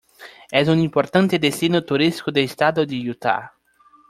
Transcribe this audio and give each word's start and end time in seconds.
Es 0.49 0.67
un 0.67 0.79
importante 0.79 1.37
destino 1.37 1.83
turístico 1.85 2.31
del 2.31 2.45
estado 2.45 2.87
de 2.87 3.11
Utah. 3.11 3.53